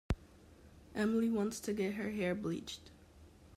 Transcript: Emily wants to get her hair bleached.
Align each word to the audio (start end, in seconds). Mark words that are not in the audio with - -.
Emily 0.95 1.29
wants 1.29 1.59
to 1.59 1.73
get 1.73 1.93
her 1.93 2.09
hair 2.09 2.33
bleached. 2.33 2.89